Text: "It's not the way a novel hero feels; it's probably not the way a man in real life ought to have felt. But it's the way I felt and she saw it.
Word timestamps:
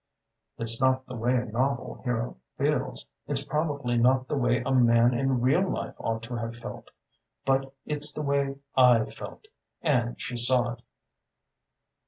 "It's 0.57 0.81
not 0.81 1.05
the 1.05 1.15
way 1.15 1.35
a 1.35 1.45
novel 1.45 2.01
hero 2.03 2.37
feels; 2.57 3.05
it's 3.27 3.43
probably 3.43 3.99
not 3.99 4.27
the 4.27 4.35
way 4.35 4.63
a 4.63 4.71
man 4.71 5.13
in 5.13 5.41
real 5.41 5.69
life 5.69 5.93
ought 5.99 6.23
to 6.23 6.37
have 6.37 6.57
felt. 6.57 6.89
But 7.45 7.71
it's 7.85 8.11
the 8.11 8.23
way 8.23 8.55
I 8.75 9.11
felt 9.11 9.45
and 9.83 10.19
she 10.19 10.37
saw 10.37 10.71
it. 10.73 10.81